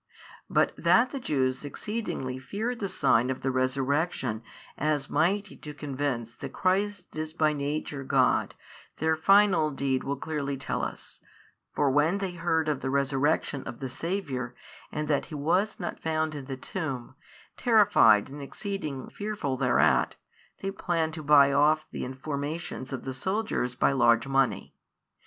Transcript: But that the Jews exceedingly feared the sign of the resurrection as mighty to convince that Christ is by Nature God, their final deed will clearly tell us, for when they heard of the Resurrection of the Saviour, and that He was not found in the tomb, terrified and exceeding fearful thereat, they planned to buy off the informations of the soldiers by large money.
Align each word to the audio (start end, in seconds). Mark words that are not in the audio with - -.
But 0.49 0.73
that 0.79 1.11
the 1.11 1.19
Jews 1.19 1.63
exceedingly 1.63 2.39
feared 2.39 2.79
the 2.79 2.89
sign 2.89 3.29
of 3.29 3.41
the 3.41 3.51
resurrection 3.51 4.41
as 4.75 5.11
mighty 5.11 5.55
to 5.57 5.75
convince 5.75 6.33
that 6.33 6.53
Christ 6.53 7.15
is 7.15 7.33
by 7.33 7.53
Nature 7.53 8.03
God, 8.03 8.55
their 8.97 9.15
final 9.15 9.69
deed 9.69 10.03
will 10.03 10.15
clearly 10.15 10.57
tell 10.57 10.81
us, 10.81 11.19
for 11.75 11.91
when 11.91 12.17
they 12.17 12.31
heard 12.31 12.67
of 12.67 12.81
the 12.81 12.89
Resurrection 12.89 13.61
of 13.67 13.79
the 13.79 13.89
Saviour, 13.89 14.55
and 14.91 15.07
that 15.07 15.27
He 15.27 15.35
was 15.35 15.79
not 15.79 15.99
found 15.99 16.33
in 16.33 16.45
the 16.45 16.57
tomb, 16.57 17.13
terrified 17.55 18.27
and 18.27 18.41
exceeding 18.41 19.07
fearful 19.07 19.55
thereat, 19.55 20.15
they 20.63 20.71
planned 20.71 21.13
to 21.13 21.21
buy 21.21 21.53
off 21.53 21.85
the 21.91 22.03
informations 22.03 22.91
of 22.91 23.03
the 23.05 23.13
soldiers 23.13 23.75
by 23.75 23.91
large 23.91 24.25
money. 24.27 24.73